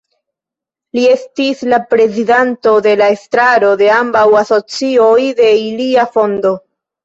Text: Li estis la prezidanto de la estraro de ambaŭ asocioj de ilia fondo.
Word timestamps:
Li 0.99 1.03
estis 1.09 1.61
la 1.73 1.79
prezidanto 1.91 2.75
de 2.87 2.95
la 3.03 3.11
estraro 3.19 3.71
de 3.85 3.93
ambaŭ 4.01 4.27
asocioj 4.43 5.15
de 5.45 5.55
ilia 5.71 6.11
fondo. 6.19 6.59